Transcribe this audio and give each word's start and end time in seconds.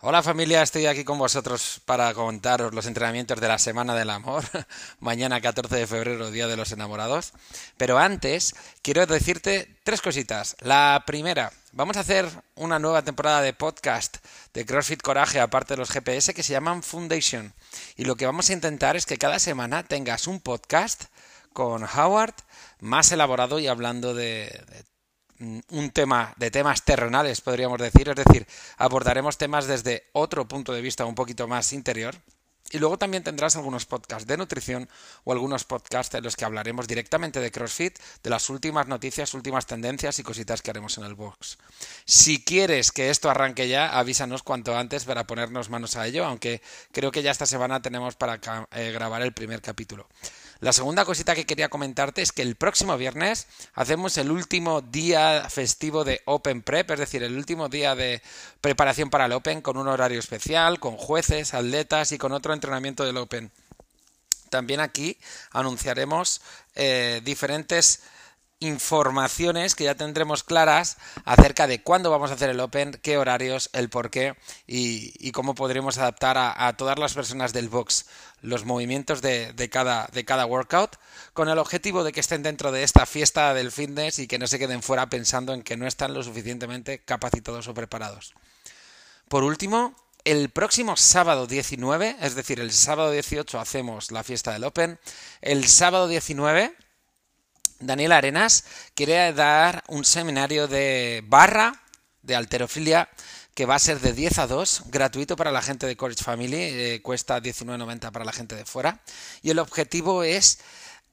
Hola 0.00 0.22
familia, 0.22 0.62
estoy 0.62 0.84
aquí 0.84 1.04
con 1.04 1.16
vosotros 1.18 1.80
para 1.86 2.12
contaros 2.12 2.74
los 2.74 2.84
entrenamientos 2.84 3.40
de 3.40 3.48
la 3.48 3.58
Semana 3.58 3.94
del 3.94 4.10
Amor, 4.10 4.44
mañana 5.00 5.40
14 5.40 5.74
de 5.74 5.86
febrero, 5.86 6.30
Día 6.30 6.46
de 6.46 6.56
los 6.58 6.70
Enamorados. 6.70 7.32
Pero 7.78 7.98
antes, 7.98 8.54
quiero 8.82 9.06
decirte 9.06 9.74
tres 9.84 10.02
cositas. 10.02 10.54
La 10.60 11.02
primera, 11.06 11.50
vamos 11.72 11.96
a 11.96 12.00
hacer 12.00 12.28
una 12.56 12.78
nueva 12.78 13.02
temporada 13.02 13.40
de 13.40 13.54
podcast 13.54 14.18
de 14.52 14.66
CrossFit 14.66 15.00
Coraje, 15.00 15.40
aparte 15.40 15.72
de 15.72 15.78
los 15.78 15.90
GPS, 15.90 16.34
que 16.34 16.42
se 16.42 16.52
llaman 16.52 16.82
Foundation. 16.82 17.54
Y 17.96 18.04
lo 18.04 18.16
que 18.16 18.26
vamos 18.26 18.50
a 18.50 18.52
intentar 18.52 18.96
es 18.96 19.06
que 19.06 19.16
cada 19.16 19.38
semana 19.38 19.82
tengas 19.82 20.26
un 20.26 20.40
podcast 20.40 21.04
con 21.54 21.84
Howard 21.84 22.34
más 22.80 23.12
elaborado 23.12 23.60
y 23.60 23.66
hablando 23.66 24.12
de, 24.12 24.62
de 24.68 24.84
un 25.38 25.90
tema 25.90 26.34
de 26.36 26.50
temas 26.50 26.82
terrenales, 26.82 27.40
podríamos 27.40 27.78
decir, 27.78 28.08
es 28.08 28.16
decir, 28.16 28.46
abordaremos 28.76 29.38
temas 29.38 29.66
desde 29.66 30.04
otro 30.12 30.48
punto 30.48 30.72
de 30.72 30.82
vista 30.82 31.04
un 31.04 31.14
poquito 31.14 31.46
más 31.46 31.72
interior. 31.72 32.16
Y 32.72 32.78
luego 32.78 32.98
también 32.98 33.22
tendrás 33.22 33.54
algunos 33.54 33.86
podcasts 33.86 34.26
de 34.26 34.36
nutrición 34.36 34.88
o 35.22 35.32
algunos 35.32 35.62
podcasts 35.64 36.12
en 36.16 36.24
los 36.24 36.34
que 36.34 36.44
hablaremos 36.44 36.88
directamente 36.88 37.38
de 37.38 37.52
CrossFit, 37.52 37.96
de 38.24 38.30
las 38.30 38.50
últimas 38.50 38.88
noticias, 38.88 39.34
últimas 39.34 39.66
tendencias 39.66 40.18
y 40.18 40.24
cositas 40.24 40.62
que 40.62 40.70
haremos 40.70 40.98
en 40.98 41.04
el 41.04 41.14
box. 41.14 41.58
Si 42.04 42.42
quieres 42.42 42.90
que 42.90 43.10
esto 43.10 43.30
arranque 43.30 43.68
ya, 43.68 43.96
avísanos 43.96 44.42
cuanto 44.42 44.76
antes 44.76 45.04
para 45.04 45.28
ponernos 45.28 45.70
manos 45.70 45.94
a 45.94 46.08
ello, 46.08 46.24
aunque 46.24 46.60
creo 46.90 47.12
que 47.12 47.22
ya 47.22 47.30
esta 47.30 47.46
semana 47.46 47.82
tenemos 47.82 48.16
para 48.16 48.40
eh, 48.72 48.90
grabar 48.90 49.22
el 49.22 49.32
primer 49.32 49.62
capítulo. 49.62 50.08
La 50.60 50.72
segunda 50.72 51.04
cosita 51.04 51.34
que 51.34 51.44
quería 51.44 51.68
comentarte 51.68 52.22
es 52.22 52.32
que 52.32 52.40
el 52.42 52.56
próximo 52.56 52.96
viernes 52.96 53.46
hacemos 53.74 54.16
el 54.16 54.30
último 54.30 54.80
día 54.80 55.46
festivo 55.50 56.02
de 56.02 56.22
Open 56.24 56.62
Prep, 56.62 56.90
es 56.92 56.98
decir, 56.98 57.22
el 57.22 57.36
último 57.36 57.68
día 57.68 57.94
de 57.94 58.22
preparación 58.62 59.10
para 59.10 59.26
el 59.26 59.32
Open 59.32 59.60
con 59.60 59.76
un 59.76 59.86
horario 59.86 60.18
especial, 60.18 60.80
con 60.80 60.96
jueces, 60.96 61.52
atletas 61.52 62.12
y 62.12 62.18
con 62.18 62.32
otro 62.32 62.54
entrenamiento 62.54 63.04
del 63.04 63.18
Open. 63.18 63.50
También 64.48 64.80
aquí 64.80 65.18
anunciaremos 65.50 66.40
eh, 66.74 67.20
diferentes 67.22 68.00
informaciones 68.60 69.74
que 69.74 69.84
ya 69.84 69.94
tendremos 69.94 70.42
claras 70.42 70.96
acerca 71.24 71.66
de 71.66 71.82
cuándo 71.82 72.10
vamos 72.10 72.30
a 72.30 72.34
hacer 72.34 72.48
el 72.48 72.60
Open, 72.60 72.98
qué 73.02 73.18
horarios, 73.18 73.68
el 73.72 73.90
por 73.90 74.10
qué 74.10 74.34
y, 74.66 75.30
cómo 75.32 75.54
podremos 75.54 75.98
adaptar 75.98 76.36
a, 76.38 76.76
todas 76.76 76.98
las 76.98 77.14
personas 77.14 77.52
del 77.52 77.68
box 77.68 78.06
los 78.40 78.64
movimientos 78.64 79.20
de, 79.20 79.68
cada, 79.70 80.08
de 80.12 80.24
cada 80.24 80.46
workout 80.46 80.96
con 81.34 81.48
el 81.48 81.58
objetivo 81.58 82.04
de 82.04 82.12
que 82.12 82.20
estén 82.20 82.42
dentro 82.42 82.72
de 82.72 82.82
esta 82.82 83.04
fiesta 83.04 83.52
del 83.52 83.72
fitness 83.72 84.18
y 84.18 84.26
que 84.26 84.38
no 84.38 84.46
se 84.46 84.58
queden 84.58 84.82
fuera 84.82 85.10
pensando 85.10 85.52
en 85.52 85.62
que 85.62 85.76
no 85.76 85.86
están 85.86 86.14
lo 86.14 86.22
suficientemente 86.22 87.00
capacitados 87.00 87.68
o 87.68 87.74
preparados. 87.74 88.32
Por 89.28 89.42
último, 89.42 89.94
el 90.24 90.48
próximo 90.48 90.96
sábado 90.96 91.46
19, 91.46 92.16
es 92.20 92.34
decir, 92.34 92.60
el 92.60 92.72
sábado 92.72 93.10
18 93.10 93.60
hacemos 93.60 94.10
la 94.12 94.24
fiesta 94.24 94.52
del 94.52 94.64
Open, 94.64 94.98
el 95.42 95.68
sábado 95.68 96.08
19 96.08 96.74
Daniel 97.80 98.12
Arenas 98.12 98.64
quiere 98.94 99.32
dar 99.32 99.84
un 99.88 100.04
seminario 100.04 100.68
de 100.68 101.22
barra 101.26 101.82
de 102.22 102.34
alterofilia 102.34 103.08
que 103.54 103.66
va 103.66 103.76
a 103.76 103.78
ser 103.78 104.00
de 104.00 104.12
10 104.12 104.38
a 104.38 104.46
2, 104.46 104.82
gratuito 104.86 105.34
para 105.34 105.50
la 105.50 105.62
gente 105.62 105.86
de 105.86 105.96
Courage 105.96 106.22
Family, 106.22 106.56
eh, 106.58 107.00
cuesta 107.02 107.40
19.90 107.40 108.12
para 108.12 108.24
la 108.24 108.32
gente 108.32 108.54
de 108.54 108.66
fuera. 108.66 109.00
Y 109.40 109.48
el 109.48 109.58
objetivo 109.58 110.22
es 110.22 110.58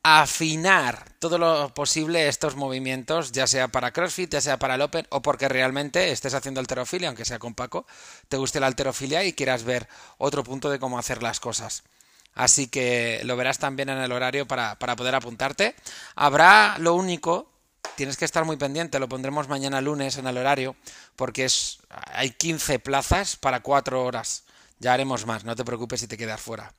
afinar 0.03 1.05
todo 1.19 1.37
lo 1.37 1.73
posible 1.73 2.27
estos 2.27 2.57
movimientos, 2.57 3.31
ya 3.31 3.47
sea 3.47 3.69
para 3.69 3.93
CrossFit, 3.93 4.33
ya 4.33 4.41
sea 4.41 4.59
para 4.59 4.75
el 4.75 4.81
Open, 4.81 5.07
o 5.09 5.21
porque 5.21 5.47
realmente 5.47 6.11
estés 6.11 6.33
haciendo 6.33 6.59
alterofilia, 6.59 7.07
aunque 7.07 7.23
sea 7.23 7.39
con 7.39 7.55
Paco, 7.55 7.87
te 8.27 8.35
guste 8.35 8.59
la 8.59 8.67
alterofilia 8.67 9.23
y 9.23 9.31
quieras 9.31 9.63
ver 9.63 9.87
otro 10.17 10.43
punto 10.43 10.69
de 10.69 10.79
cómo 10.79 10.99
hacer 10.99 11.23
las 11.23 11.39
cosas. 11.39 11.83
Así 12.35 12.67
que 12.67 13.21
lo 13.25 13.35
verás 13.35 13.59
también 13.59 13.89
en 13.89 13.99
el 13.99 14.11
horario 14.11 14.47
para, 14.47 14.75
poder 14.77 15.15
apuntarte. 15.15 15.75
Habrá 16.15 16.77
lo 16.79 16.95
único, 16.95 17.51
tienes 17.95 18.17
que 18.17 18.25
estar 18.25 18.45
muy 18.45 18.57
pendiente, 18.57 18.99
lo 18.99 19.09
pondremos 19.09 19.47
mañana 19.47 19.81
lunes 19.81 20.17
en 20.17 20.27
el 20.27 20.37
horario, 20.37 20.75
porque 21.15 21.45
es, 21.45 21.79
hay 21.89 22.31
15 22.31 22.79
plazas 22.79 23.35
para 23.35 23.61
4 23.61 24.03
horas. 24.03 24.43
Ya 24.79 24.93
haremos 24.93 25.25
más, 25.25 25.43
no 25.45 25.55
te 25.55 25.63
preocupes 25.63 26.01
si 26.01 26.07
te 26.07 26.17
quedas 26.17 26.41
fuera. 26.41 26.73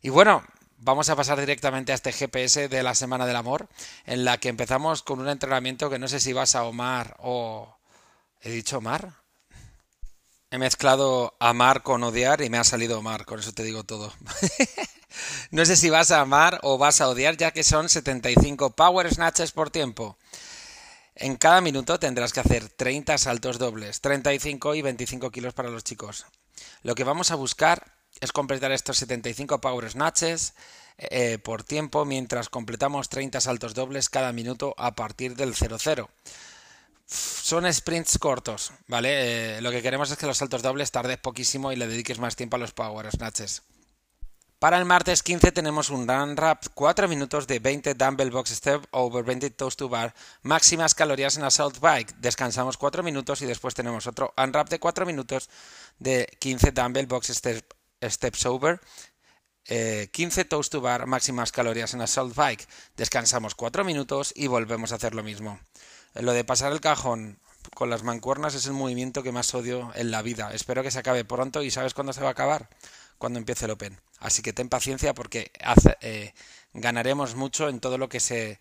Y 0.00 0.10
bueno, 0.10 0.44
vamos 0.78 1.08
a 1.08 1.16
pasar 1.16 1.40
directamente 1.40 1.92
a 1.92 1.94
este 1.96 2.12
GPS 2.12 2.68
de 2.68 2.82
la 2.82 2.94
Semana 2.94 3.26
del 3.26 3.36
Amor, 3.36 3.68
en 4.06 4.24
la 4.24 4.38
que 4.38 4.48
empezamos 4.48 5.02
con 5.02 5.20
un 5.20 5.28
entrenamiento 5.28 5.90
que 5.90 5.98
no 5.98 6.08
sé 6.08 6.20
si 6.20 6.32
vas 6.32 6.54
a 6.54 6.64
Omar 6.64 7.16
o... 7.18 7.76
¿He 8.42 8.50
dicho 8.50 8.76
Omar? 8.76 9.23
He 10.54 10.58
mezclado 10.58 11.34
amar 11.40 11.82
con 11.82 12.04
odiar 12.04 12.40
y 12.40 12.48
me 12.48 12.58
ha 12.58 12.62
salido 12.62 13.00
Omar, 13.00 13.24
con 13.24 13.40
eso 13.40 13.52
te 13.52 13.64
digo 13.64 13.82
todo. 13.82 14.12
no 15.50 15.64
sé 15.64 15.74
si 15.74 15.90
vas 15.90 16.12
a 16.12 16.20
amar 16.20 16.60
o 16.62 16.78
vas 16.78 17.00
a 17.00 17.08
odiar, 17.08 17.36
ya 17.36 17.50
que 17.50 17.64
son 17.64 17.88
75 17.88 18.70
power 18.76 19.12
snatches 19.12 19.50
por 19.50 19.72
tiempo. 19.72 20.16
En 21.16 21.34
cada 21.34 21.60
minuto 21.60 21.98
tendrás 21.98 22.32
que 22.32 22.38
hacer 22.38 22.68
30 22.68 23.18
saltos 23.18 23.58
dobles, 23.58 24.00
35 24.00 24.76
y 24.76 24.82
25 24.82 25.32
kilos 25.32 25.54
para 25.54 25.70
los 25.70 25.82
chicos. 25.82 26.24
Lo 26.84 26.94
que 26.94 27.02
vamos 27.02 27.32
a 27.32 27.34
buscar 27.34 27.92
es 28.20 28.30
completar 28.30 28.70
estos 28.70 28.96
75 28.98 29.60
power 29.60 29.90
snatches 29.90 30.54
eh, 30.98 31.38
por 31.38 31.64
tiempo 31.64 32.04
mientras 32.04 32.48
completamos 32.48 33.08
30 33.08 33.40
saltos 33.40 33.74
dobles 33.74 34.08
cada 34.08 34.32
minuto 34.32 34.76
a 34.78 34.94
partir 34.94 35.34
del 35.34 35.52
00 35.56 36.08
son 37.06 37.72
sprints 37.72 38.18
cortos, 38.18 38.72
¿vale? 38.86 39.56
Eh, 39.58 39.60
lo 39.60 39.70
que 39.70 39.82
queremos 39.82 40.10
es 40.10 40.16
que 40.16 40.26
los 40.26 40.38
saltos 40.38 40.62
dobles 40.62 40.90
tardes 40.90 41.18
poquísimo 41.18 41.72
y 41.72 41.76
le 41.76 41.86
dediques 41.86 42.18
más 42.18 42.36
tiempo 42.36 42.56
a 42.56 42.58
los 42.58 42.72
power 42.72 43.10
snatches. 43.10 43.62
Para 44.58 44.78
el 44.78 44.86
martes 44.86 45.22
15 45.22 45.52
tenemos 45.52 45.90
un 45.90 46.08
run 46.08 46.38
rap 46.38 46.64
4 46.72 47.06
minutos 47.06 47.46
de 47.46 47.58
20 47.58 47.94
dumbbell 47.94 48.30
box 48.30 48.48
step 48.50 48.82
over 48.92 49.22
20 49.22 49.50
toes 49.50 49.76
to 49.76 49.90
bar, 49.90 50.14
máximas 50.42 50.94
calorías 50.94 51.36
en 51.36 51.44
assault 51.44 51.80
bike. 51.80 52.14
Descansamos 52.16 52.78
4 52.78 53.02
minutos 53.02 53.42
y 53.42 53.46
después 53.46 53.74
tenemos 53.74 54.06
otro 54.06 54.32
unwrap 54.38 54.70
de 54.70 54.78
4 54.78 55.04
minutos 55.04 55.50
de 55.98 56.26
15 56.38 56.72
dumbbell 56.72 57.06
box 57.06 57.26
step, 57.26 57.74
steps 58.02 58.46
over, 58.46 58.80
15 59.66 60.40
eh, 60.40 60.44
toes 60.46 60.70
to 60.70 60.80
bar, 60.80 61.04
máximas 61.04 61.52
calorías 61.52 61.92
en 61.92 62.00
assault 62.00 62.34
bike. 62.34 62.66
Descansamos 62.96 63.54
4 63.54 63.84
minutos 63.84 64.32
y 64.34 64.46
volvemos 64.46 64.92
a 64.92 64.94
hacer 64.94 65.14
lo 65.14 65.22
mismo. 65.22 65.60
Lo 66.14 66.32
de 66.32 66.44
pasar 66.44 66.72
el 66.72 66.80
cajón 66.80 67.38
con 67.74 67.90
las 67.90 68.04
mancuernas 68.04 68.54
es 68.54 68.66
el 68.66 68.72
movimiento 68.72 69.22
que 69.22 69.32
más 69.32 69.52
odio 69.54 69.90
en 69.94 70.10
la 70.10 70.22
vida. 70.22 70.52
Espero 70.54 70.82
que 70.82 70.92
se 70.92 71.00
acabe 71.00 71.24
pronto 71.24 71.62
y 71.62 71.70
¿sabes 71.70 71.92
cuándo 71.92 72.12
se 72.12 72.20
va 72.20 72.28
a 72.28 72.32
acabar? 72.32 72.68
Cuando 73.18 73.38
empiece 73.38 73.64
el 73.64 73.72
Open. 73.72 74.00
Así 74.20 74.42
que 74.42 74.52
ten 74.52 74.68
paciencia 74.68 75.12
porque 75.12 75.50
eh, 76.00 76.32
ganaremos 76.72 77.34
mucho 77.34 77.68
en 77.68 77.80
todo 77.80 77.98
lo 77.98 78.08
que 78.08 78.20
se 78.20 78.60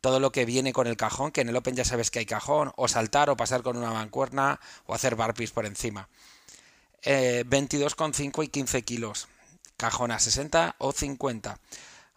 todo 0.00 0.20
lo 0.20 0.32
que 0.32 0.44
viene 0.44 0.74
con 0.74 0.86
el 0.86 0.98
cajón, 0.98 1.30
que 1.30 1.40
en 1.40 1.48
el 1.48 1.56
Open 1.56 1.76
ya 1.76 1.84
sabes 1.84 2.10
que 2.10 2.18
hay 2.18 2.26
cajón, 2.26 2.72
o 2.76 2.88
saltar 2.88 3.30
o 3.30 3.38
pasar 3.38 3.62
con 3.62 3.78
una 3.78 3.90
mancuerna 3.90 4.60
o 4.84 4.94
hacer 4.94 5.16
barpees 5.16 5.50
por 5.50 5.64
encima. 5.64 6.10
Eh, 7.02 7.44
22,5 7.46 8.44
y 8.44 8.48
15 8.48 8.82
kilos. 8.82 9.28
Cajón 9.78 10.10
a 10.10 10.18
60 10.18 10.76
o 10.78 10.92
50. 10.92 11.58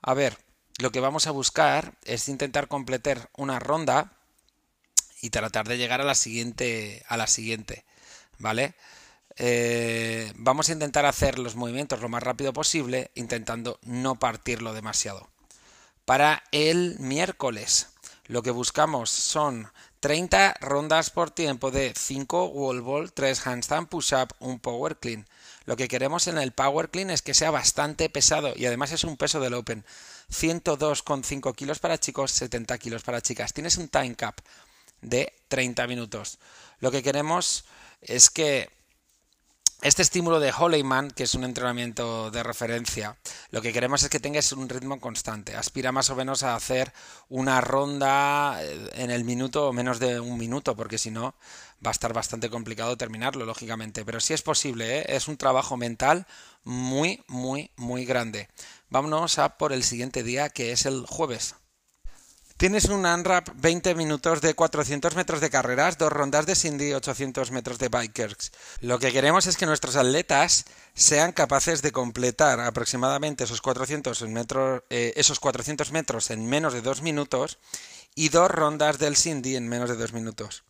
A 0.01 0.13
ver, 0.13 0.37
lo 0.79 0.91
que 0.91 0.99
vamos 0.99 1.27
a 1.27 1.31
buscar 1.31 1.93
es 2.03 2.27
intentar 2.27 2.67
completar 2.67 3.29
una 3.37 3.59
ronda 3.59 4.16
y 5.21 5.29
tratar 5.29 5.67
de 5.67 5.77
llegar 5.77 6.01
a 6.01 6.05
la 6.05 6.15
siguiente, 6.15 7.03
a 7.07 7.17
la 7.17 7.27
siguiente, 7.27 7.85
¿vale? 8.39 8.75
Eh, 9.37 10.31
vamos 10.35 10.69
a 10.69 10.73
intentar 10.73 11.05
hacer 11.05 11.37
los 11.37 11.55
movimientos 11.55 12.01
lo 12.01 12.09
más 12.09 12.23
rápido 12.23 12.53
posible, 12.53 13.11
intentando 13.15 13.79
no 13.83 14.19
partirlo 14.19 14.73
demasiado. 14.73 15.29
Para 16.05 16.43
el 16.51 16.97
miércoles, 16.99 17.89
lo 18.25 18.41
que 18.41 18.51
buscamos 18.51 19.09
son 19.09 19.69
30 19.99 20.55
rondas 20.61 21.09
por 21.09 21.31
tiempo 21.31 21.71
de 21.71 21.93
5 21.95 22.45
wall 22.45 22.81
ball, 22.81 23.11
3 23.11 23.47
handstand 23.47 23.87
push-up, 23.87 24.33
un 24.39 24.59
power 24.59 24.97
clean. 24.97 25.27
Lo 25.65 25.75
que 25.75 25.87
queremos 25.87 26.27
en 26.27 26.37
el 26.37 26.51
power 26.53 26.89
clean 26.89 27.09
es 27.09 27.21
que 27.21 27.33
sea 27.33 27.51
bastante 27.51 28.09
pesado 28.09 28.53
y 28.55 28.65
además 28.65 28.91
es 28.91 29.03
un 29.03 29.17
peso 29.17 29.39
del 29.39 29.53
open. 29.53 29.83
102,5 30.31 31.55
kilos 31.55 31.79
para 31.79 31.97
chicos, 31.97 32.31
70 32.31 32.77
kilos 32.77 33.03
para 33.03 33.21
chicas. 33.21 33.53
Tienes 33.53 33.77
un 33.77 33.87
time 33.87 34.15
cap, 34.15 34.39
de 35.01 35.33
30 35.47 35.87
minutos. 35.87 36.39
Lo 36.79 36.91
que 36.91 37.03
queremos 37.03 37.65
es 38.01 38.29
que 38.29 38.69
este 39.83 40.01
estímulo 40.01 40.39
de 40.39 40.51
Holeyman, 40.57 41.11
que 41.11 41.23
es 41.23 41.35
un 41.35 41.43
entrenamiento 41.43 42.31
de 42.31 42.41
referencia, 42.41 43.15
lo 43.51 43.61
que 43.61 43.71
queremos 43.71 44.01
es 44.01 44.09
que 44.09 44.19
tengas 44.19 44.51
un 44.51 44.67
ritmo 44.69 44.99
constante. 44.99 45.55
Aspira 45.55 45.91
más 45.91 46.09
o 46.09 46.15
menos 46.15 46.41
a 46.41 46.55
hacer 46.55 46.91
una 47.29 47.61
ronda 47.61 48.57
eh, 48.59 48.89
en 48.93 49.11
el 49.11 49.23
minuto 49.23 49.67
o 49.67 49.73
menos 49.73 49.99
de 49.99 50.19
un 50.19 50.39
minuto, 50.39 50.75
porque 50.75 50.97
si 50.97 51.11
no 51.11 51.35
va 51.85 51.91
a 51.91 51.91
estar 51.91 52.11
bastante 52.11 52.49
complicado 52.49 52.97
terminarlo, 52.97 53.45
lógicamente. 53.45 54.03
Pero 54.03 54.19
si 54.19 54.33
es 54.33 54.41
posible, 54.41 54.99
¿eh? 54.99 55.05
es 55.09 55.27
un 55.27 55.37
trabajo 55.37 55.77
mental 55.77 56.25
muy, 56.63 57.23
muy, 57.27 57.69
muy 57.75 58.03
grande. 58.03 58.49
Vámonos 58.89 59.37
a 59.37 59.59
por 59.59 59.73
el 59.73 59.83
siguiente 59.83 60.23
día, 60.23 60.49
que 60.49 60.71
es 60.71 60.87
el 60.87 61.05
jueves. 61.05 61.53
Tienes 62.57 62.85
un 62.85 63.05
unwrap 63.05 63.49
20 63.53 63.93
minutos 63.93 64.41
de 64.41 64.55
400 64.55 65.15
metros 65.15 65.41
de 65.41 65.51
carreras, 65.51 65.99
dos 65.99 66.11
rondas 66.11 66.47
de 66.47 66.55
Cindy, 66.55 66.91
800 66.91 67.51
metros 67.51 67.77
de 67.77 67.87
bikers. 67.87 68.51
Lo 68.81 68.97
que 68.97 69.11
queremos 69.11 69.45
es 69.45 69.57
que 69.57 69.67
nuestros 69.67 69.95
atletas 69.95 70.65
sean 70.95 71.33
capaces 71.33 71.83
de 71.83 71.91
completar 71.91 72.59
aproximadamente 72.59 73.43
esos 73.43 73.61
400 73.61 74.23
metros, 74.23 74.81
eh, 74.89 75.13
esos 75.17 75.39
400 75.39 75.91
metros 75.91 76.31
en 76.31 76.47
menos 76.47 76.73
de 76.73 76.81
dos 76.81 77.03
minutos 77.03 77.59
y 78.15 78.29
dos 78.29 78.49
rondas 78.49 78.97
del 78.97 79.17
Cindy 79.17 79.55
en 79.55 79.69
menos 79.69 79.87
de 79.87 79.95
dos 79.95 80.13
minutos. 80.13 80.63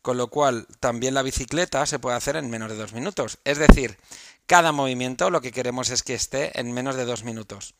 Con 0.00 0.16
lo 0.16 0.28
cual, 0.28 0.66
también 0.80 1.12
la 1.12 1.20
bicicleta 1.20 1.84
se 1.84 1.98
puede 1.98 2.16
hacer 2.16 2.36
en 2.36 2.48
menos 2.48 2.70
de 2.70 2.76
dos 2.76 2.94
minutos. 2.94 3.36
Es 3.44 3.58
decir, 3.58 3.98
cada 4.46 4.72
movimiento 4.72 5.28
lo 5.28 5.42
que 5.42 5.52
queremos 5.52 5.90
es 5.90 6.02
que 6.02 6.14
esté 6.14 6.58
en 6.58 6.72
menos 6.72 6.96
de 6.96 7.04
dos 7.04 7.22
minutos. 7.22 7.74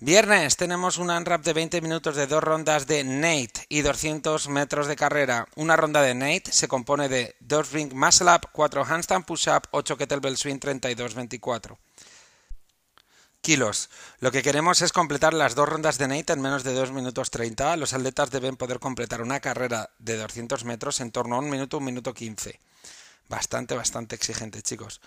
Viernes 0.00 0.56
tenemos 0.56 0.96
un 0.98 1.10
unwrap 1.10 1.42
de 1.42 1.52
20 1.52 1.80
minutos 1.80 2.14
de 2.14 2.28
dos 2.28 2.40
rondas 2.40 2.86
de 2.86 3.02
Nate 3.02 3.66
y 3.68 3.82
200 3.82 4.48
metros 4.48 4.86
de 4.86 4.94
carrera. 4.94 5.48
Una 5.56 5.74
ronda 5.74 6.02
de 6.02 6.14
Nate 6.14 6.52
se 6.52 6.68
compone 6.68 7.08
de 7.08 7.34
dos 7.40 7.72
ring 7.72 7.92
muscle 7.92 8.32
up, 8.32 8.48
4 8.52 8.84
handstand 8.84 9.24
push 9.24 9.48
up, 9.48 9.62
8 9.72 9.96
kettlebell 9.96 10.36
swing, 10.36 10.60
32, 10.60 11.14
24 11.14 11.78
kilos. 13.40 13.90
Lo 14.20 14.30
que 14.30 14.42
queremos 14.42 14.82
es 14.82 14.92
completar 14.92 15.34
las 15.34 15.56
dos 15.56 15.68
rondas 15.68 15.98
de 15.98 16.06
Nate 16.06 16.32
en 16.32 16.42
menos 16.42 16.62
de 16.62 16.74
2 16.74 16.92
minutos 16.92 17.32
30. 17.32 17.76
Los 17.76 17.92
atletas 17.92 18.30
deben 18.30 18.56
poder 18.56 18.78
completar 18.78 19.20
una 19.20 19.40
carrera 19.40 19.90
de 19.98 20.16
200 20.16 20.64
metros 20.64 21.00
en 21.00 21.10
torno 21.10 21.34
a 21.34 21.38
un 21.40 21.50
minuto, 21.50 21.78
un 21.78 21.84
minuto 21.86 22.14
15. 22.14 22.60
Bastante, 23.28 23.74
bastante 23.74 24.14
exigente, 24.14 24.62
chicos. 24.62 25.00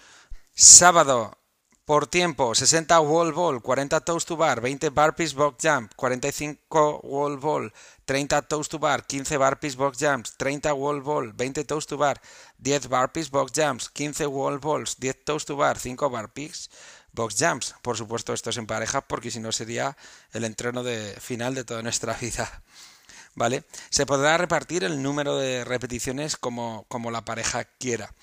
Sábado, 0.53 1.37
por 1.85 2.07
tiempo, 2.07 2.53
60 2.53 2.99
wall 3.01 3.33
ball, 3.33 3.61
40 3.61 3.99
toes 4.01 4.25
to 4.25 4.37
bar, 4.37 4.61
20 4.61 4.89
burpees 4.89 5.33
box 5.33 5.63
jump, 5.63 5.91
45 5.95 7.01
wall 7.03 7.37
ball, 7.37 7.71
30 8.05 8.41
toes 8.43 8.69
to 8.69 8.79
bar, 8.79 9.05
15 9.05 9.37
burpees 9.37 9.75
box 9.75 9.97
jumps, 9.99 10.37
30 10.37 10.73
wall 10.73 11.01
ball, 11.01 11.33
20 11.33 11.63
toes 11.65 11.87
to 11.87 11.97
bar, 11.97 12.21
10 12.59 12.89
burpees 12.89 13.29
box 13.29 13.51
jumps, 13.51 13.89
15 13.89 14.27
wall 14.27 14.59
balls, 14.59 14.95
10 14.99 15.25
toes 15.25 15.45
to 15.45 15.55
bar, 15.55 15.77
5 15.77 16.09
burpees 16.09 16.69
box 17.13 17.35
jumps. 17.37 17.75
Por 17.81 17.97
supuesto, 17.97 18.33
esto 18.33 18.49
es 18.49 18.57
en 18.57 18.67
pareja 18.67 19.01
porque 19.01 19.31
si 19.31 19.39
no 19.39 19.51
sería 19.51 19.97
el 20.33 20.43
entreno 20.43 20.83
de 20.83 21.15
final 21.19 21.55
de 21.55 21.63
toda 21.63 21.81
nuestra 21.81 22.13
vida. 22.21 22.63
¿Vale? 23.33 23.63
Se 23.89 24.05
podrá 24.05 24.37
repartir 24.37 24.83
el 24.83 25.01
número 25.01 25.37
de 25.37 25.63
repeticiones 25.63 26.35
como, 26.35 26.85
como 26.89 27.11
la 27.11 27.23
pareja 27.23 27.63
quiera. 27.63 28.13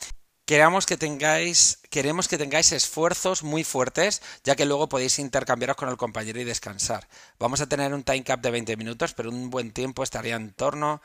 Queremos 0.48 0.86
que 0.86 0.96
tengáis, 0.96 1.78
queremos 1.90 2.26
que 2.26 2.38
tengáis 2.38 2.72
esfuerzos 2.72 3.42
muy 3.42 3.64
fuertes, 3.64 4.22
ya 4.44 4.56
que 4.56 4.64
luego 4.64 4.88
podéis 4.88 5.18
intercambiaros 5.18 5.76
con 5.76 5.90
el 5.90 5.98
compañero 5.98 6.40
y 6.40 6.44
descansar. 6.44 7.06
Vamos 7.38 7.60
a 7.60 7.68
tener 7.68 7.92
un 7.92 8.02
time 8.02 8.24
cap 8.24 8.40
de 8.40 8.50
20 8.50 8.78
minutos, 8.78 9.12
pero 9.12 9.28
un 9.28 9.50
buen 9.50 9.72
tiempo 9.72 10.02
estaría 10.02 10.36
en 10.36 10.54
torno 10.54 11.02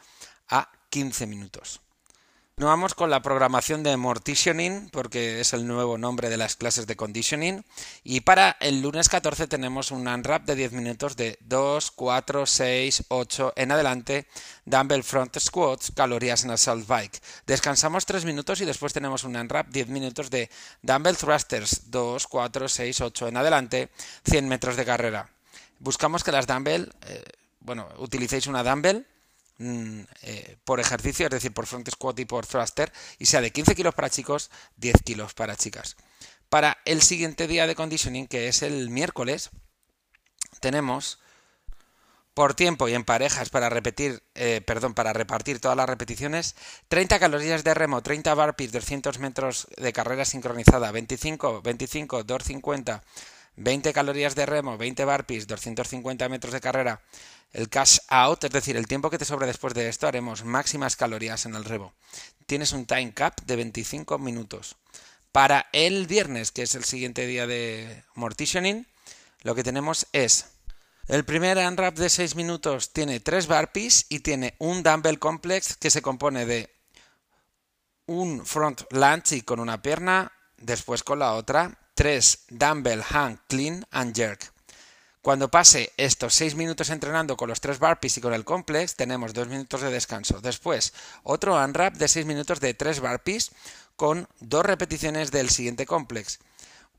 a 0.48 0.72
15 0.92 1.28
minutos. 1.28 1.83
No 2.56 2.68
vamos 2.68 2.94
con 2.94 3.10
la 3.10 3.24
programación 3.24 3.82
de 3.82 3.98
Mortitioning, 3.98 4.92
porque 4.92 5.42
es 5.42 5.54
el 5.54 5.66
nuevo 5.66 5.98
nombre 5.98 6.30
de 6.30 6.38
las 6.38 6.56
clases 6.56 6.86
de 6.86 6.96
conditioning. 6.96 7.66
Y 8.04 8.22
para 8.22 8.58
el 8.60 8.84
lunes 8.84 9.10
14 9.10 9.48
tenemos 9.48 9.90
un 9.90 10.08
unwrap 10.08 10.46
de 10.46 10.54
10 10.54 10.74
minutos 10.74 11.16
de 11.16 11.40
2, 11.42 11.90
4, 11.90 12.46
6, 12.46 13.06
8 13.08 13.54
en 13.56 13.72
adelante, 13.72 14.28
dumbbell 14.66 15.04
front 15.04 15.40
squats, 15.40 15.94
calorías 15.96 16.44
en 16.44 16.52
assault 16.52 16.86
bike. 16.86 17.20
Descansamos 17.48 18.06
3 18.06 18.24
minutos 18.24 18.62
y 18.62 18.66
después 18.66 18.94
tenemos 18.94 19.24
un 19.24 19.36
unwrap 19.36 19.70
10 19.70 19.88
minutos 19.88 20.30
de 20.30 20.48
dumbbell 20.84 21.18
thrusters, 21.18 21.90
2, 21.90 22.28
4, 22.28 22.70
6, 22.70 23.02
8 23.02 23.28
en 23.30 23.38
adelante, 23.38 23.90
100 24.26 24.48
metros 24.48 24.78
de 24.78 24.86
carrera. 24.86 25.28
Buscamos 25.80 26.24
que 26.24 26.32
las 26.32 26.46
dumbbell, 26.46 26.94
eh, 27.08 27.24
bueno, 27.62 27.90
utilicéis 27.98 28.46
una 28.46 28.64
dumbbell 28.64 29.08
eh, 30.22 30.58
por 30.64 30.80
ejercicio, 30.80 31.26
es 31.28 31.32
decir, 31.32 31.54
por 31.54 31.68
front 31.68 31.90
squat 31.90 32.20
y 32.20 32.26
por 32.26 32.46
thruster, 32.46 32.92
y 33.20 33.26
sea 33.26 33.42
de 33.42 33.52
15 33.52 33.76
kilos 33.76 33.96
para 33.96 34.10
chicos, 34.10 34.50
10 34.78 34.96
kilos 35.04 35.34
para 35.34 35.56
chicas. 35.56 35.96
Para 36.50 36.78
el 36.86 37.02
siguiente 37.02 37.48
día 37.48 37.68
de 37.68 37.76
conditioning, 37.76 38.28
que 38.28 38.48
es 38.48 38.62
el 38.62 38.90
miércoles, 38.90 39.50
tenemos 40.60 41.20
por 42.34 42.56
tiempo 42.56 42.88
y 42.88 42.94
en 42.94 43.04
parejas 43.04 43.50
para 43.50 43.70
repetir, 43.70 44.24
eh, 44.34 44.62
perdón, 44.66 44.94
para 44.94 45.14
repartir 45.14 45.60
todas 45.60 45.78
las 45.78 45.88
repeticiones, 45.88 46.56
30 46.88 47.20
calorías 47.20 47.64
de 47.64 47.74
remo, 47.74 48.02
30 48.02 48.34
burpees, 48.34 48.72
200 48.72 49.20
metros 49.20 49.68
de 49.78 49.94
carrera 49.94 50.26
sincronizada, 50.26 50.92
25, 50.92 51.62
25, 51.62 52.24
250, 52.24 53.04
20 53.56 53.94
calorías 53.94 54.36
de 54.36 54.46
remo, 54.46 54.78
20 54.78 55.06
burpees, 55.06 55.48
250 55.48 56.28
metros 56.30 56.54
de 56.54 56.62
carrera, 56.62 57.02
el 57.52 57.70
cash 57.70 58.00
out, 58.08 58.44
es 58.44 58.52
decir, 58.52 58.78
el 58.78 58.88
tiempo 58.88 59.10
que 59.10 59.18
te 59.18 59.26
sobre 59.26 59.48
después 59.48 59.74
de 59.74 59.90
esto, 59.90 60.08
haremos 60.08 60.44
máximas 60.44 60.96
calorías 60.96 61.46
en 61.46 61.56
el 61.56 61.66
remo. 61.66 61.94
Tienes 62.46 62.72
un 62.72 62.86
time 62.86 63.14
cap 63.14 63.40
de 63.46 63.56
25 63.56 64.18
minutos. 64.18 64.76
Para 65.32 65.68
el 65.72 66.08
viernes, 66.08 66.52
que 66.52 66.64
es 66.64 66.76
el 66.76 66.84
siguiente 66.84 67.26
día 67.28 67.48
de 67.48 68.04
mortitioning, 68.16 68.88
lo 69.42 69.56
que 69.56 69.64
tenemos 69.64 70.08
es 70.14 70.48
el 71.08 71.26
primer 71.26 71.58
unwrap 71.58 71.96
de 71.96 72.10
6 72.10 72.36
minutos 72.36 72.94
tiene 72.94 73.20
3 73.20 73.48
burpees 73.48 74.06
y 74.08 74.20
tiene 74.20 74.56
un 74.60 74.84
dumbbell 74.84 75.20
complex 75.20 75.76
que 75.76 75.90
se 75.90 76.02
compone 76.02 76.46
de 76.46 76.74
un 78.06 78.46
front 78.46 78.84
lunge 78.90 79.44
con 79.44 79.60
una 79.60 79.82
pierna, 79.82 80.32
después 80.58 81.04
con 81.04 81.20
la 81.20 81.34
otra, 81.34 81.78
3 81.96 82.38
dumbbell 82.50 83.04
hang 83.04 83.40
clean 83.48 83.86
and 83.92 84.16
jerk. 84.16 84.52
Cuando 85.22 85.50
pase 85.50 85.94
estos 85.96 86.34
6 86.34 86.56
minutos 86.56 86.90
entrenando 86.90 87.38
con 87.38 87.48
los 87.48 87.62
3 87.62 87.80
burpees 87.80 88.18
y 88.18 88.22
con 88.22 88.34
el 88.34 88.44
complex, 88.44 88.96
tenemos 88.96 89.34
2 89.34 89.48
minutos 89.48 89.82
de 89.82 89.90
descanso. 89.90 90.42
Después, 90.42 90.94
otro 91.24 91.56
unwrap 91.64 91.96
de 91.96 92.08
6 92.08 92.26
minutos 92.26 92.60
de 92.60 92.74
3 92.74 93.00
burpees 93.00 93.52
con 93.96 94.28
dos 94.40 94.66
repeticiones 94.66 95.32
del 95.32 95.50
siguiente 95.50 95.86
complex. 95.86 96.40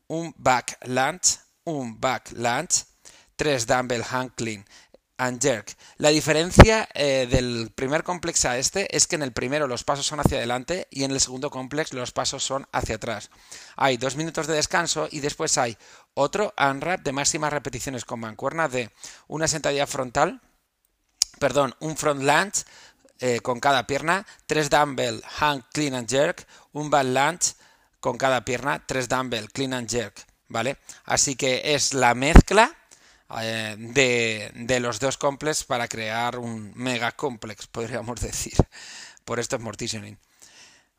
Un 0.06 0.34
back 0.38 0.78
lunge, 0.86 1.38
un 1.64 2.00
back 2.00 2.32
lunge, 2.32 2.84
3 3.36 3.66
dumbbell 3.66 4.04
hang 4.04 4.30
clean 4.30 4.64
and 5.18 5.40
jerk. 5.40 5.76
La 5.96 6.08
diferencia 6.08 6.88
eh, 6.94 7.26
del 7.30 7.70
primer 7.74 8.02
complex 8.02 8.44
a 8.44 8.58
este 8.58 8.94
es 8.96 9.06
que 9.06 9.16
en 9.16 9.22
el 9.22 9.32
primero 9.32 9.66
los 9.66 9.84
pasos 9.84 10.06
son 10.06 10.20
hacia 10.20 10.38
adelante 10.38 10.88
y 10.90 11.04
en 11.04 11.10
el 11.10 11.20
segundo 11.20 11.50
complex 11.50 11.92
los 11.92 12.12
pasos 12.12 12.42
son 12.42 12.66
hacia 12.72 12.96
atrás. 12.96 13.30
Hay 13.76 13.96
dos 13.96 14.16
minutos 14.16 14.46
de 14.46 14.54
descanso 14.54 15.08
y 15.10 15.20
después 15.20 15.56
hay 15.58 15.76
otro 16.14 16.54
unwrap 16.58 17.00
de 17.02 17.12
máximas 17.12 17.52
repeticiones 17.52 18.04
con 18.04 18.20
mancuerna 18.20 18.68
de 18.68 18.90
una 19.28 19.48
sentadilla 19.48 19.86
frontal, 19.86 20.40
perdón, 21.38 21.74
un 21.80 21.96
front 21.96 22.22
lunge 22.22 22.64
eh, 23.20 23.40
con 23.40 23.60
cada 23.60 23.86
pierna, 23.86 24.26
tres 24.46 24.70
dumbbell 24.70 25.22
hang 25.38 25.64
clean 25.72 25.94
and 25.94 26.08
jerk, 26.08 26.46
un 26.72 26.90
back 26.90 27.06
lunge 27.06 27.54
con 28.00 28.18
cada 28.18 28.44
pierna, 28.44 28.84
tres 28.86 29.08
dumbbell 29.08 29.50
clean 29.50 29.72
and 29.72 29.88
jerk, 29.88 30.26
¿vale? 30.48 30.78
Así 31.04 31.36
que 31.36 31.74
es 31.74 31.94
la 31.94 32.14
mezcla 32.14 32.76
eh, 33.40 33.76
de, 33.78 34.50
de, 34.54 34.80
los 34.80 35.00
dos 35.00 35.16
complex 35.16 35.64
para 35.64 35.88
crear 35.88 36.38
un 36.38 36.72
mega 36.74 37.12
complex, 37.12 37.66
podríamos 37.68 38.20
decir. 38.20 38.56
Por 39.24 39.40
esto 39.40 39.56
es 39.56 39.62
mortitioning. 39.62 40.18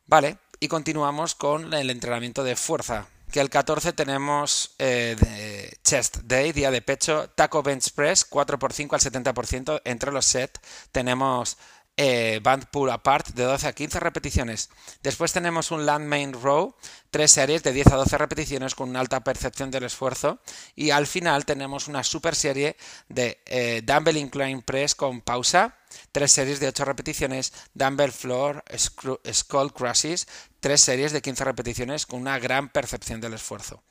Vale, 0.06 0.38
y 0.60 0.68
continuamos 0.68 1.34
con 1.34 1.72
el 1.74 1.90
entrenamiento 1.90 2.44
de 2.44 2.56
fuerza 2.56 3.08
que 3.30 3.40
el 3.40 3.50
14 3.50 3.92
tenemos 3.92 4.74
eh, 4.78 5.72
Chest 5.82 6.18
Day, 6.24 6.52
día 6.52 6.70
de 6.70 6.82
pecho, 6.82 7.28
Taco 7.30 7.62
Bench 7.62 7.92
Press, 7.92 8.28
4x5 8.30 8.92
al 8.92 9.00
70%. 9.00 9.82
Entre 9.84 10.12
los 10.12 10.26
sets 10.26 10.60
tenemos 10.92 11.58
eh, 11.96 12.40
Band 12.42 12.66
Pull 12.70 12.90
Apart 12.90 13.28
de 13.28 13.44
12 13.44 13.68
a 13.68 13.72
15 13.72 14.00
repeticiones. 14.00 14.70
Después 15.02 15.32
tenemos 15.32 15.70
un 15.70 15.86
Land 15.86 16.06
Main 16.06 16.32
Row, 16.32 16.74
tres 17.10 17.32
series 17.32 17.62
de 17.62 17.72
10 17.72 17.88
a 17.88 17.96
12 17.96 18.18
repeticiones 18.18 18.74
con 18.74 18.90
una 18.90 19.00
alta 19.00 19.20
percepción 19.20 19.70
del 19.70 19.84
esfuerzo. 19.84 20.40
Y 20.74 20.90
al 20.90 21.06
final 21.06 21.44
tenemos 21.44 21.88
una 21.88 22.04
super 22.04 22.34
serie 22.34 22.76
de 23.08 23.40
eh, 23.46 23.82
Dumbbell 23.84 24.18
Incline 24.18 24.62
Press 24.62 24.94
con 24.94 25.20
pausa 25.20 25.76
tres 26.12 26.32
series 26.32 26.60
de 26.60 26.68
8 26.68 26.84
repeticiones, 26.84 27.52
Dumbbell 27.74 28.12
Floor, 28.12 28.64
Skull 28.76 29.72
Crushes, 29.72 30.26
tres 30.60 30.80
series 30.80 31.12
de 31.12 31.22
15 31.22 31.44
repeticiones 31.44 32.06
con 32.06 32.20
una 32.20 32.38
gran 32.38 32.68
percepción 32.68 33.20
del 33.20 33.34
esfuerzo. 33.34 33.82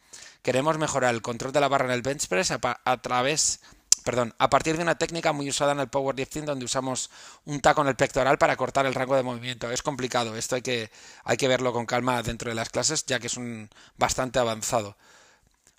Queremos 0.41 0.77
mejorar 0.77 1.13
el 1.13 1.21
control 1.21 1.51
de 1.53 1.59
la 1.59 1.67
barra 1.67 1.85
en 1.85 1.91
el 1.91 2.03
bench 2.03 2.27
press 2.27 2.51
a, 2.51 3.01
través 3.01 3.61
perdón, 4.03 4.33
a 4.37 4.49
partir 4.49 4.77
de 4.77 4.83
una 4.83 4.97
técnica 4.97 5.33
muy 5.33 5.49
usada 5.49 5.71
en 5.71 5.79
el 5.79 5.87
powerlifting 5.87 6.45
donde 6.45 6.65
usamos 6.65 7.09
un 7.45 7.59
taco 7.61 7.81
en 7.81 7.87
el 7.87 7.95
pectoral 7.95 8.37
para 8.37 8.55
cortar 8.55 8.85
el 8.85 8.93
rango 8.93 9.15
de 9.15 9.23
movimiento. 9.23 9.71
Es 9.71 9.81
complicado, 9.81 10.35
esto 10.35 10.55
hay 10.55 10.61
que, 10.61 10.91
hay 11.23 11.37
que 11.37 11.47
verlo 11.47 11.73
con 11.73 11.85
calma 11.85 12.21
dentro 12.23 12.49
de 12.49 12.55
las 12.55 12.69
clases 12.69 13.05
ya 13.05 13.19
que 13.19 13.27
es 13.27 13.37
un 13.37 13.69
bastante 13.97 14.39
avanzado. 14.39 14.95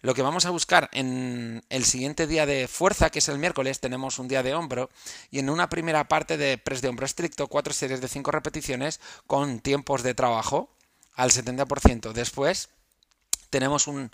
Lo 0.03 0.15
que 0.15 0.23
vamos 0.23 0.47
a 0.47 0.51
buscar 0.51 0.89
en 0.93 1.65
el 1.69 1.85
siguiente 1.85 2.27
día 2.27 2.47
de 2.47 2.69
fuerza, 2.69 3.11
que 3.11 3.19
es 3.19 3.29
el 3.29 3.39
miércoles, 3.39 3.81
tenemos 3.81 4.19
un 4.19 4.29
día 4.29 4.43
de 4.43 4.55
hombro 4.55 4.91
y 5.31 5.41
en 5.41 5.51
una 5.51 5.69
primera 5.69 6.07
parte 6.07 6.37
de 6.37 6.59
press 6.59 6.83
de 6.83 6.89
hombro 6.89 7.07
estricto, 7.07 7.49
cuatro 7.49 7.73
series 7.73 8.01
de 8.01 8.09
cinco 8.09 8.31
repeticiones 8.31 9.01
con 9.27 9.59
tiempos 9.61 10.03
de 10.03 10.15
trabajo 10.15 10.71
al 11.15 11.31
70%. 11.31 12.13
Después 12.13 12.69
tenemos 13.51 13.87
un, 13.87 14.11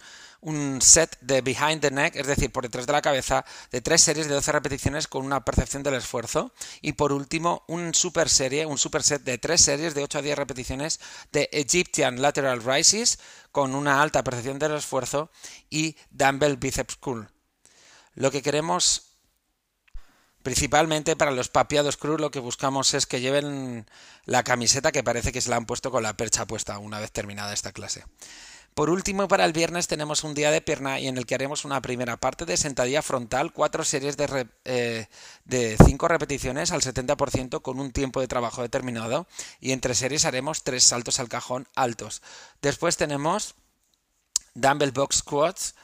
set 0.81 1.19
de 1.21 1.41
behind 1.41 1.81
the 1.81 1.91
neck, 1.91 2.17
es 2.17 2.27
decir, 2.27 2.51
por 2.51 2.65
detrás 2.65 2.87
de 2.87 2.93
la 2.93 3.03
cabeza, 3.03 3.45
de 3.71 3.81
tres 3.81 4.03
series 4.03 4.29
de 4.29 4.35
12 4.35 4.53
repeticiones 4.53 5.07
con 5.07 5.25
una 5.25 5.45
percepción 5.45 5.83
del 5.83 5.95
esfuerzo. 5.95 6.53
Y 6.81 6.93
por 6.95 7.13
último, 7.13 7.65
un 7.69 7.95
super 7.95 8.29
serie, 8.29 8.67
un 8.67 8.79
super 8.79 9.03
set 9.03 9.23
de 9.23 9.39
tres 9.39 9.61
series 9.61 9.95
de 9.95 10.03
8 10.03 10.19
a 10.19 10.23
10 10.23 10.39
repeticiones 10.39 11.01
de 11.33 11.49
Egyptian 11.53 12.21
Lateral 12.21 12.63
Rises 12.63 13.19
con 13.53 13.75
una 13.75 14.03
alta 14.03 14.25
percepción 14.25 14.59
del 14.59 14.75
esfuerzo 14.75 15.31
y 15.71 15.97
Dumbbell 16.11 16.57
Biceps 16.57 16.97
Curl. 16.97 17.29
Lo 18.15 18.31
que 18.31 18.43
queremos 18.43 19.13
Principalmente 20.43 21.15
para 21.15 21.31
los 21.31 21.49
papiados 21.49 21.97
cruz 21.97 22.21
lo 22.21 22.33
que 22.33 22.41
buscamos 22.41 22.95
es 22.95 23.07
que 23.07 23.21
lleven 23.21 23.87
la 24.25 24.43
camiseta 24.43 24.91
que 24.91 25.05
parece 25.05 25.31
que 25.31 25.41
se 25.41 25.51
la 25.51 25.57
han 25.57 25.67
puesto 25.67 25.93
con 25.93 26.03
la 26.03 26.17
percha 26.17 26.47
puesta 26.47 26.79
una 26.79 26.99
vez 26.99 27.13
terminada 27.13 27.53
esta 27.53 27.73
clase. 27.73 28.05
Por 28.75 28.89
último, 28.89 29.29
para 29.29 29.45
el 29.45 29.53
viernes 29.53 29.87
tenemos 29.87 30.25
un 30.25 30.35
día 30.35 30.51
de 30.51 30.63
pierna 30.63 30.99
y 30.99 31.07
en 31.07 31.19
el 31.19 31.27
que 31.27 31.35
haremos 31.35 31.67
una 31.67 31.83
primera 31.83 32.17
parte 32.17 32.47
de 32.47 32.57
sentadilla 32.57 33.03
frontal, 33.03 33.53
cuatro 33.53 33.85
series 33.85 34.17
de, 34.17 34.49
eh, 34.65 35.09
de 35.45 35.77
cinco 35.85 36.09
repeticiones 36.09 36.73
al 36.73 36.81
70% 36.81 37.61
con 37.61 37.79
un 37.79 37.93
tiempo 37.93 38.21
de 38.21 38.29
trabajo 38.29 38.63
determinado 38.63 39.27
y 39.61 39.73
entre 39.73 39.95
series 39.95 40.25
haremos 40.25 40.63
tres 40.63 40.85
saltos 40.85 41.21
al 41.21 41.29
cajón 41.29 41.69
altos. 41.75 42.23
Después 42.63 42.97
tenemos 42.97 43.57
dumbbell 44.55 44.93
box 44.93 45.17
squats 45.17 45.75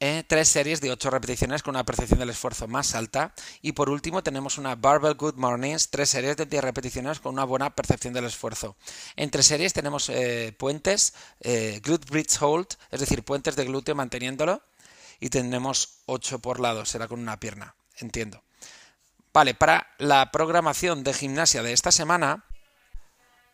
eh, 0.00 0.22
tres 0.26 0.48
series 0.48 0.80
de 0.80 0.92
ocho 0.92 1.10
repeticiones 1.10 1.62
con 1.62 1.74
una 1.74 1.84
percepción 1.84 2.20
del 2.20 2.30
esfuerzo 2.30 2.68
más 2.68 2.94
alta. 2.94 3.32
Y 3.62 3.72
por 3.72 3.90
último 3.90 4.22
tenemos 4.22 4.56
una 4.56 4.76
Barbell 4.76 5.14
Good 5.14 5.34
Mornings, 5.34 5.90
tres 5.90 6.10
series 6.10 6.36
de 6.36 6.46
10 6.46 6.62
repeticiones 6.62 7.18
con 7.18 7.34
una 7.34 7.44
buena 7.44 7.74
percepción 7.74 8.14
del 8.14 8.24
esfuerzo. 8.24 8.76
Entre 9.16 9.42
series 9.42 9.72
tenemos 9.72 10.08
eh, 10.08 10.54
puentes, 10.56 11.14
eh, 11.40 11.80
Glute 11.82 12.06
Bridge 12.10 12.40
Hold, 12.40 12.68
es 12.90 13.00
decir, 13.00 13.24
puentes 13.24 13.56
de 13.56 13.64
glúteo 13.64 13.94
manteniéndolo. 13.94 14.62
Y 15.20 15.30
tenemos 15.30 15.98
ocho 16.06 16.38
por 16.38 16.60
lado, 16.60 16.84
será 16.84 17.08
con 17.08 17.18
una 17.18 17.40
pierna, 17.40 17.74
entiendo. 17.98 18.42
Vale, 19.32 19.54
para 19.54 19.88
la 19.98 20.30
programación 20.30 21.02
de 21.02 21.12
gimnasia 21.12 21.62
de 21.64 21.72
esta 21.72 21.90
semana 21.90 22.44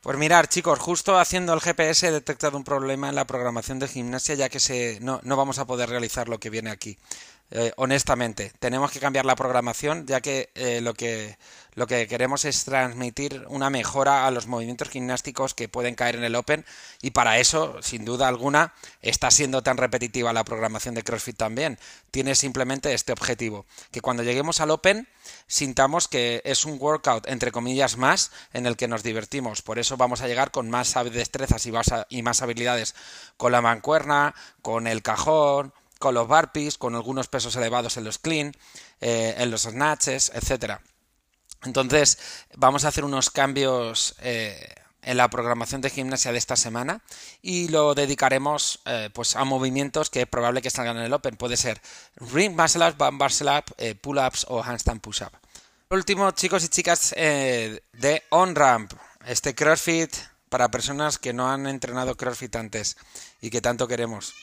pues 0.05 0.19
mirar, 0.19 0.49
chicos, 0.49 0.79
justo 0.81 1.19
haciendo 1.19 1.55
el 1.55 1.63
GPS 1.63 2.09
he 2.09 2.13
detectado 2.13 2.59
un 2.59 2.63
problema 2.63 3.09
en 3.09 3.15
la 3.15 3.27
programación 3.27 3.79
de 3.79 3.89
gimnasia, 3.89 4.35
ya 4.35 4.51
que 4.51 4.61
se, 4.61 4.99
no, 5.01 5.19
no 5.23 5.35
vamos 5.35 5.59
a 5.59 5.65
poder 5.65 5.89
realizar 5.89 6.29
lo 6.29 6.39
que 6.39 6.51
viene 6.51 6.71
aquí. 6.71 6.99
Eh, 7.51 7.73
honestamente, 7.77 8.53
tenemos 8.59 8.91
que 8.91 9.01
cambiar 9.01 9.27
la 9.27 9.37
programación, 9.37 10.07
ya 10.07 10.21
que, 10.21 10.51
eh, 10.55 10.81
lo 10.81 10.95
que 10.95 11.37
lo 11.75 11.89
que 11.89 12.07
queremos 12.07 12.45
es 12.45 12.65
transmitir 12.65 13.45
una 13.49 13.69
mejora 13.69 14.27
a 14.27 14.31
los 14.31 14.47
movimientos 14.47 14.89
gimnásticos 14.89 15.55
que 15.55 15.69
pueden 15.69 15.97
caer 15.97 16.15
en 16.15 16.25
el 16.25 16.37
Open 16.37 16.65
y 17.03 17.11
para 17.11 17.39
eso, 17.39 17.77
sin 17.83 18.05
duda 18.05 18.29
alguna, 18.29 18.75
está 19.03 19.31
siendo 19.31 19.63
tan 19.63 19.77
repetitiva 19.77 20.33
la 20.33 20.45
programación 20.45 20.95
de 20.95 21.03
CrossFit 21.03 21.37
también. 21.37 21.79
Tiene 22.13 22.37
simplemente 22.37 22.95
este 22.95 23.13
objetivo, 23.13 23.67
que 23.91 24.01
cuando 24.01 24.23
lleguemos 24.23 24.61
al 24.61 24.71
Open 24.71 25.09
sintamos 25.49 26.07
que 26.07 26.43
es 26.45 26.65
un 26.65 26.79
workout 26.81 27.27
entre 27.29 27.51
comillas 27.51 27.97
más 27.97 28.31
en 28.53 28.67
el 28.67 28.77
que 28.77 28.89
nos 28.89 29.03
divertimos. 29.03 29.63
Por 29.63 29.79
eso 29.81 29.97
vamos 29.97 30.21
a 30.21 30.29
llegar 30.29 30.53
con 30.53 30.71
más 30.71 30.95
destrezas 31.13 31.67
y 32.09 32.23
más 32.23 32.43
habilidades 32.43 32.95
con 33.37 33.51
la 33.51 33.61
mancuerna, 33.61 34.35
con 34.63 34.87
el 34.87 35.03
cajón, 35.03 35.73
con 36.05 36.13
los 36.13 36.29
burpees, 36.29 36.77
con 36.77 36.95
algunos 36.95 37.29
pesos 37.29 37.57
elevados 37.57 37.97
en 37.97 38.05
los 38.05 38.19
clean, 38.19 38.53
eh, 39.01 39.37
en 39.39 39.51
los 39.51 39.63
snatches, 39.63 40.33
etcétera. 40.35 40.83
Entonces, 41.63 42.19
vamos 42.59 42.85
a 42.85 42.89
hacer 42.89 43.07
unos 43.07 43.31
cambios 43.31 44.15
eh, 44.21 44.75
en 45.01 45.17
la 45.17 45.31
programación 45.31 45.81
de 45.81 45.89
gimnasia 45.89 46.31
de 46.31 46.37
esta 46.37 46.57
semana 46.57 47.01
y 47.41 47.69
lo 47.69 47.95
dedicaremos 47.95 48.81
eh, 48.85 49.09
pues 49.15 49.35
a 49.35 49.45
movimientos 49.45 50.11
que 50.11 50.21
es 50.21 50.27
probable 50.27 50.61
que 50.61 50.69
salgan 50.69 50.99
en 50.99 51.05
el 51.05 51.13
Open. 51.15 51.37
Puede 51.37 51.57
ser 51.57 51.81
ring 52.17 52.55
muscle 52.55 52.87
up, 52.87 52.99
bar 52.99 53.13
muscle 53.13 53.51
up, 53.51 53.65
eh, 53.79 53.95
pull 53.95 54.19
ups 54.19 54.45
o 54.51 54.63
handstand 54.63 55.01
push 55.01 55.23
up. 55.23 55.33
último, 55.89 56.33
chicos 56.33 56.65
y 56.65 56.69
chicas, 56.69 57.15
de 57.17 58.23
on 58.29 58.55
ramp, 58.55 58.93
este 59.25 59.55
CrossFit 59.55 60.15
para 60.51 60.71
personas 60.71 61.19
que 61.19 61.33
no 61.33 61.51
han 61.51 61.67
entrenado 61.67 62.15
CrossFit 62.15 62.57
antes 62.57 62.99
y 63.41 63.49
que 63.49 63.63
tanto 63.63 63.89
queremos 63.89 64.35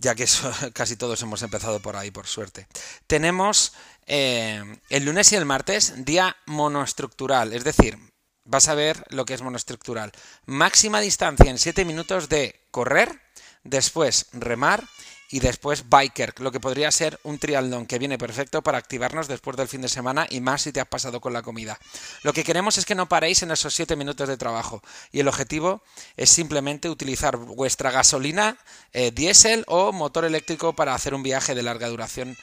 ya 0.00 0.14
que 0.14 0.26
casi 0.72 0.96
todos 0.96 1.22
hemos 1.22 1.42
empezado 1.42 1.80
por 1.80 1.96
ahí, 1.96 2.10
por 2.10 2.26
suerte. 2.26 2.66
Tenemos 3.06 3.72
eh, 4.06 4.62
el 4.88 5.04
lunes 5.04 5.32
y 5.32 5.36
el 5.36 5.44
martes 5.44 6.04
día 6.04 6.36
monoestructural, 6.46 7.52
es 7.52 7.64
decir, 7.64 7.98
vas 8.44 8.68
a 8.68 8.74
ver 8.74 9.04
lo 9.10 9.24
que 9.24 9.34
es 9.34 9.42
monoestructural. 9.42 10.12
Máxima 10.46 11.00
distancia 11.00 11.50
en 11.50 11.58
7 11.58 11.84
minutos 11.84 12.28
de 12.28 12.66
correr, 12.70 13.20
después 13.64 14.26
remar 14.32 14.84
y 15.30 15.40
después 15.40 15.88
biker, 15.88 16.34
lo 16.40 16.50
que 16.50 16.60
podría 16.60 16.90
ser 16.90 17.20
un 17.22 17.38
triatlón 17.38 17.86
que 17.86 17.98
viene 17.98 18.18
perfecto 18.18 18.62
para 18.62 18.78
activarnos 18.78 19.28
después 19.28 19.56
del 19.56 19.68
fin 19.68 19.82
de 19.82 19.88
semana 19.88 20.26
y 20.28 20.40
más 20.40 20.62
si 20.62 20.72
te 20.72 20.80
has 20.80 20.88
pasado 20.88 21.20
con 21.20 21.32
la 21.32 21.42
comida. 21.42 21.78
Lo 22.22 22.32
que 22.32 22.44
queremos 22.44 22.78
es 22.78 22.86
que 22.86 22.94
no 22.94 23.08
paréis 23.08 23.42
en 23.42 23.50
esos 23.50 23.74
7 23.74 23.96
minutos 23.96 24.28
de 24.28 24.36
trabajo 24.36 24.82
y 25.12 25.20
el 25.20 25.28
objetivo 25.28 25.82
es 26.16 26.30
simplemente 26.30 26.88
utilizar 26.88 27.36
vuestra 27.36 27.90
gasolina, 27.90 28.56
eh, 28.92 29.10
diésel 29.10 29.64
o 29.66 29.92
motor 29.92 30.24
eléctrico 30.24 30.74
para 30.74 30.94
hacer 30.94 31.14
un 31.14 31.22
viaje 31.22 31.54
de 31.54 31.62
larga 31.62 31.88
duración 31.88 32.36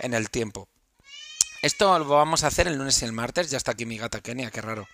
en 0.00 0.14
el 0.14 0.30
tiempo. 0.30 0.71
Esto 1.62 1.96
lo 1.96 2.06
vamos 2.06 2.42
a 2.42 2.48
hacer 2.48 2.66
el 2.66 2.76
lunes 2.76 3.00
y 3.00 3.04
el 3.04 3.12
martes. 3.12 3.48
Ya 3.48 3.56
está 3.56 3.70
aquí 3.70 3.86
mi 3.86 3.96
gata 3.96 4.20
Kenia, 4.20 4.50
qué 4.50 4.60
raro. 4.60 4.88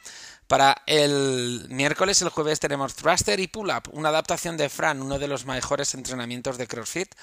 Para 0.46 0.82
el 0.84 1.66
miércoles 1.70 2.20
el 2.20 2.28
jueves 2.28 2.60
tenemos 2.60 2.94
thruster 2.94 3.40
y 3.40 3.46
pull-up, 3.46 3.88
una 3.92 4.10
adaptación 4.10 4.58
de 4.58 4.68
Fran, 4.68 5.00
uno 5.00 5.18
de 5.18 5.28
los 5.28 5.46
mejores 5.46 5.94
entrenamientos 5.94 6.58
de 6.58 6.66
CrossFit, 6.66 7.14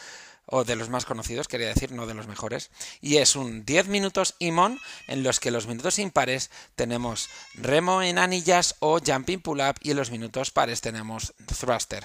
o 0.47 0.63
de 0.63 0.75
los 0.75 0.89
más 0.89 1.05
conocidos, 1.05 1.47
quería 1.47 1.67
decir, 1.67 1.91
no 1.91 2.07
de 2.07 2.15
los 2.15 2.27
mejores. 2.27 2.71
Y 3.01 3.17
es 3.17 3.35
un 3.35 3.65
10 3.65 3.87
minutos 3.87 4.33
IMON 4.39 4.79
en 5.07 5.21
los 5.21 5.39
que 5.39 5.51
los 5.51 5.67
minutos 5.67 5.99
impares 5.99 6.49
tenemos 6.75 7.29
remo 7.53 8.01
en 8.01 8.17
anillas 8.17 8.75
o 8.79 8.99
jumping 8.99 9.41
pull-up 9.41 9.75
y 9.81 9.91
en 9.91 9.97
los 9.97 10.09
minutos 10.09 10.49
pares 10.49 10.81
tenemos 10.81 11.33
thruster. 11.59 12.03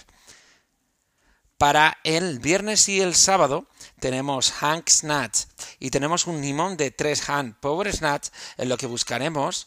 Para 1.60 1.98
el 2.04 2.38
viernes 2.38 2.88
y 2.88 3.02
el 3.02 3.14
sábado 3.14 3.66
tenemos 3.98 4.50
Hank 4.50 4.88
Snatch 4.88 5.40
y 5.78 5.90
tenemos 5.90 6.26
un 6.26 6.40
limón 6.40 6.78
de 6.78 6.90
3 6.90 7.28
Hand 7.28 7.56
Power 7.60 7.94
Snatch 7.94 8.28
en 8.56 8.70
lo 8.70 8.78
que 8.78 8.86
buscaremos 8.86 9.66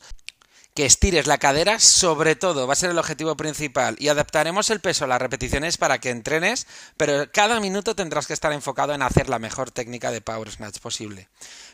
que 0.73 0.87
estires 0.87 1.27
la 1.27 1.37
cadera, 1.37 1.79
sobre 1.79 2.35
todo, 2.35 2.65
va 2.65 2.73
a 2.73 2.75
ser 2.75 2.89
el 2.89 2.97
objetivo 2.97 3.37
principal. 3.37 3.95
Y 3.99 4.07
adaptaremos 4.07 4.71
el 4.71 4.79
peso 4.79 5.05
a 5.05 5.07
las 5.07 5.21
repeticiones 5.21 5.77
para 5.77 5.99
que 5.99 6.09
entrenes, 6.09 6.65
pero 6.97 7.31
cada 7.31 7.59
minuto 7.59 7.95
tendrás 7.95 8.25
que 8.25 8.33
estar 8.33 8.51
enfocado 8.53 8.93
en 8.95 9.03
hacer 9.03 9.29
la 9.29 9.37
mejor 9.37 9.69
técnica 9.69 10.11
de 10.11 10.21
Power 10.21 10.49
Snatch 10.49 10.79
posible. 10.79 11.29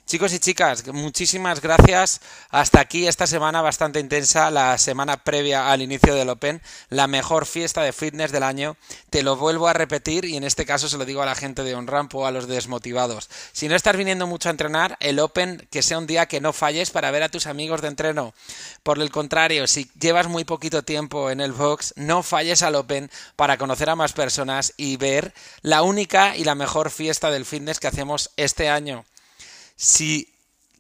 Chicos 0.10 0.34
y 0.34 0.39
chicas, 0.39 0.88
muchísimas 0.88 1.62
gracias. 1.62 2.20
Hasta 2.50 2.80
aquí 2.80 3.06
esta 3.06 3.28
semana 3.28 3.62
bastante 3.62 4.00
intensa, 4.00 4.50
la 4.50 4.75
semana 4.80 5.24
previa 5.24 5.72
al 5.72 5.84
inicio 5.84 6.16
del 6.16 6.30
Open, 6.30 6.63
la 6.89 7.06
mejor 7.06 7.46
fiesta 7.46 7.84
de 7.84 7.94
fitness 7.94 8.32
del 8.32 8.42
año. 8.42 8.75
Te 9.12 9.22
lo 9.22 9.36
vuelvo 9.36 9.68
a 9.68 9.74
repetir 9.74 10.25
y 10.25 10.36
en 10.36 10.44
este 10.44 10.66
caso 10.66 10.89
se 10.89 10.98
lo 10.98 11.06
digo 11.06 11.22
a 11.22 11.28
la 11.28 11.36
gente 11.36 11.63
de 11.63 11.75
OnRamp 11.75 12.16
o 12.16 12.25
a 12.25 12.32
los 12.32 12.48
desmotivados. 12.48 13.30
Si 13.51 13.70
no 13.70 13.75
estás 13.75 13.98
viniendo 13.98 14.25
mucho 14.25 14.50
a 14.50 14.51
entrenar, 14.51 14.98
el 15.00 15.20
Open 15.20 15.68
que 15.70 15.84
sea 15.84 16.00
un 16.00 16.08
día 16.08 16.25
que 16.25 16.42
no 16.42 16.54
falles 16.54 16.89
para 16.89 17.12
ver 17.12 17.22
a 17.22 17.30
tus 17.30 17.46
amigos 17.46 17.84
de 17.84 17.89
entreno. 17.89 18.34
Por 18.82 18.98
el 18.98 19.12
contrario, 19.12 19.68
si 19.68 19.92
llevas 20.00 20.28
muy 20.28 20.44
poquito 20.44 20.82
tiempo 20.82 21.30
en 21.30 21.39
el 21.39 21.51
box, 21.51 21.94
no 21.98 22.24
falles 22.24 22.63
al 22.63 22.74
Open 22.74 23.12
para 23.36 23.60
conocer 23.60 23.92
a 23.92 23.96
más 23.96 24.13
personas 24.13 24.74
y 24.75 24.98
ver 24.98 25.36
la 25.62 25.84
única 25.84 26.36
y 26.36 26.46
la 26.46 26.56
mejor 26.56 26.89
fiesta 26.89 27.30
del 27.30 27.46
fitness 27.46 27.80
que 27.80 27.86
hacemos 27.89 28.32
este 28.38 28.70
año. 28.70 29.06
Si 29.82 30.36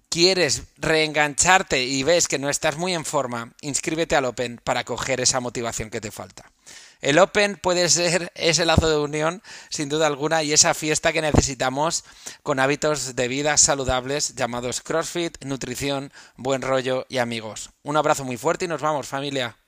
quieres 0.09 0.63
reengancharte 0.75 1.85
y 1.85 2.03
ves 2.03 2.27
que 2.27 2.37
no 2.37 2.49
estás 2.49 2.75
muy 2.75 2.93
en 2.93 3.05
forma, 3.05 3.53
inscríbete 3.61 4.17
al 4.17 4.25
Open 4.25 4.59
para 4.61 4.83
coger 4.83 5.21
esa 5.21 5.39
motivación 5.39 5.89
que 5.89 6.01
te 6.01 6.11
falta. 6.11 6.51
El 6.99 7.17
Open 7.17 7.55
puede 7.55 7.87
ser 7.87 8.29
ese 8.35 8.65
lazo 8.65 8.89
de 8.89 8.97
unión, 8.97 9.41
sin 9.69 9.87
duda 9.87 10.05
alguna, 10.05 10.43
y 10.43 10.51
esa 10.51 10.73
fiesta 10.73 11.13
que 11.13 11.21
necesitamos 11.21 12.03
con 12.43 12.59
hábitos 12.59 13.15
de 13.15 13.29
vida 13.29 13.55
saludables 13.55 14.35
llamados 14.35 14.81
CrossFit, 14.81 15.45
nutrición, 15.45 16.11
buen 16.35 16.61
rollo 16.61 17.05
y 17.07 17.19
amigos. 17.19 17.69
Un 17.83 17.95
abrazo 17.95 18.25
muy 18.25 18.35
fuerte 18.35 18.65
y 18.65 18.67
nos 18.67 18.81
vamos, 18.81 19.07
familia. 19.07 19.58